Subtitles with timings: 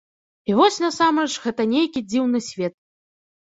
[0.51, 2.75] І вось насамрэч, гэта нейкі дзіўны свет.